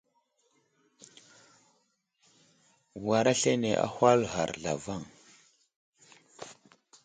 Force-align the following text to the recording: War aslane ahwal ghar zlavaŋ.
War 3.05 3.25
aslane 3.33 3.71
ahwal 3.85 4.21
ghar 4.31 4.51
zlavaŋ. 4.59 5.03